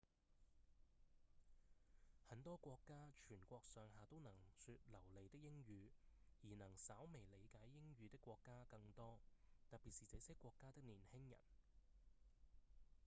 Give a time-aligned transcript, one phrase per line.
[2.25, 4.33] 很多國家全國上下都能
[4.65, 5.89] 說流利的英語
[6.41, 9.19] 而能稍微理解英語的國家更多
[9.69, 11.37] 特別是這些國家的年輕人